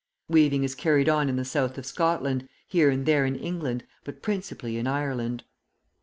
[0.29, 4.23] Weaving is carried on in the South of Scotland, here and there in England, but
[4.23, 5.43] principally in Ireland.